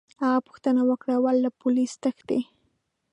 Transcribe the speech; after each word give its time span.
هغه 0.23 0.39
پوښتنه 0.47 0.81
وکړه: 0.89 1.15
ولي، 1.19 1.39
له 1.45 1.51
پولیسو 1.61 2.01
تښتې؟ 2.03 2.39